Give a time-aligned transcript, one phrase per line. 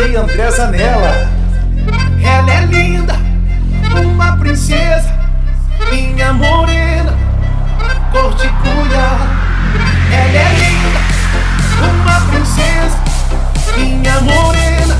[0.00, 1.28] André Zanella.
[2.22, 3.14] Ela é linda,
[4.00, 5.12] uma princesa,
[5.90, 7.18] minha morena,
[8.12, 9.08] cor de cuia.
[10.12, 11.00] Ela é linda,
[11.82, 12.96] uma princesa,
[13.76, 14.96] minha morena,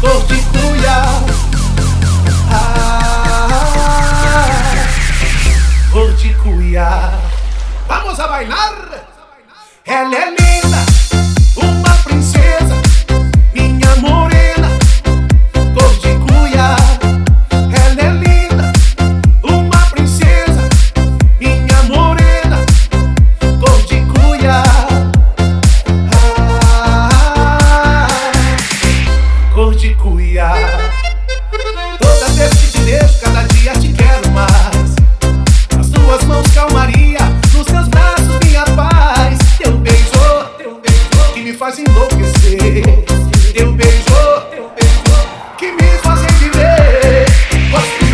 [0.00, 1.04] cor de cuia.
[2.50, 3.54] Ah,
[5.92, 7.12] cor de cuia.
[7.86, 8.74] Vamos a bailar.
[9.86, 10.41] Ela é linda.
[29.72, 30.52] Cor de cuia.
[31.98, 34.96] Toda vez que te vejo, cada dia te quero mais.
[35.76, 37.18] Nas tuas mãos, calmaria.
[37.54, 39.38] Nos teus braços, minha paz.
[39.58, 42.82] Teu beijo, teu beijo, que me faz enlouquecer.
[43.54, 47.26] Teu beijo, teu beijo, que me faz viver.
[47.70, 48.11] Gosto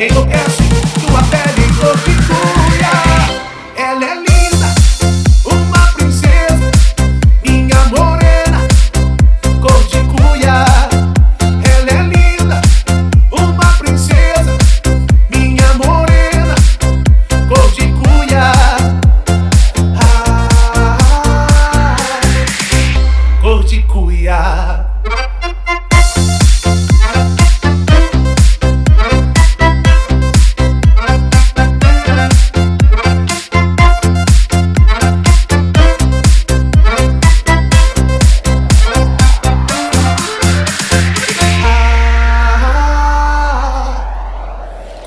[0.00, 0.62] Enlouquece
[1.00, 2.94] tua pele, cor de cuia.
[3.74, 4.72] Ela é linda,
[5.44, 6.70] uma princesa.
[7.44, 8.68] Minha morena
[9.60, 10.64] cor de cuia.
[11.64, 12.62] Ela é linda,
[13.32, 14.56] uma princesa,
[15.34, 16.54] minha morena,
[17.48, 18.52] cor de cuia.
[20.00, 21.96] Ah,
[23.42, 24.87] cor de cuia.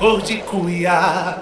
[0.02, 1.38] Cor de cuia.